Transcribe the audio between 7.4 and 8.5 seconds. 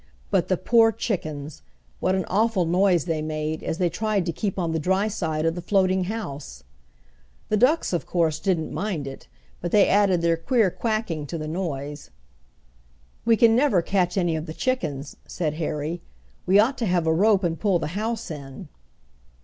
The ducks, of course,